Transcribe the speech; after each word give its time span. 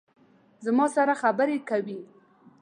زما 0.65 0.85
سره 0.95 1.13
خبرې 1.21 1.57
کوي 1.69 1.99